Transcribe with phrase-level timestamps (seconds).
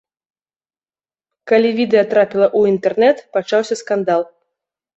[1.51, 4.21] Калі відэа трапіла ў інтэрнэт, пачаўся скандал.